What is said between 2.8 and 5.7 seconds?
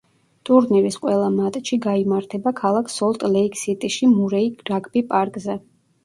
სოლტ-ლეიკ-სიტიში მურეი რაგბი პარკზე.